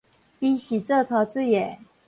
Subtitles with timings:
[0.03, 0.05] 伊是
[0.81, 1.77] 做塗水的